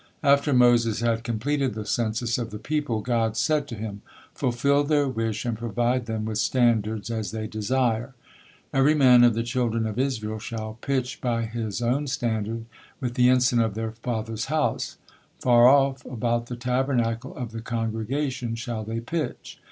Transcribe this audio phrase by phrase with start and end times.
[0.23, 4.01] After Moses had completed the census of the people, God said to Him:
[4.33, 8.15] "Fulfill their wish and provide them with standards as they desire.
[8.73, 12.65] 'Every man of the children of Israel shall pitch by his own standard,
[12.99, 14.97] with the ensign of their father's house;
[15.39, 19.59] far off about the Tabernacle of the congregation shall they pitch.'"